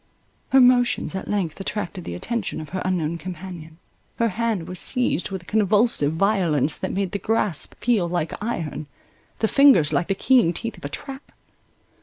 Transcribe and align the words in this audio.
Her 0.49 0.59
motions 0.59 1.13
at 1.13 1.27
length 1.27 1.59
attracted 1.59 2.05
the 2.05 2.15
attention 2.15 2.59
of 2.59 2.69
her 2.69 2.81
unknown 2.83 3.19
companion; 3.19 3.77
her 4.15 4.29
hand 4.29 4.67
was 4.67 4.79
seized 4.79 5.29
with 5.29 5.43
a 5.43 5.45
convulsive 5.45 6.13
violence 6.13 6.75
that 6.75 6.91
made 6.91 7.11
the 7.11 7.19
grasp 7.19 7.75
feel 7.75 8.09
like 8.09 8.33
iron, 8.41 8.87
the 9.37 9.47
fingers 9.47 9.93
like 9.93 10.07
the 10.07 10.15
keen 10.15 10.53
teeth 10.53 10.75
of 10.75 10.85
a 10.85 10.89
trap. 10.89 11.31